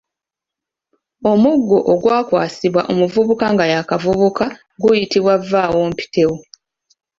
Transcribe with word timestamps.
Omuggo 1.31 1.77
ogwakwasibwanga 1.93 2.89
omuvubuka 2.93 3.45
nga 3.53 3.65
y'akavubuka 3.71 4.45
guyitibwa 4.81 5.33
vvaawompitewo. 5.47 6.35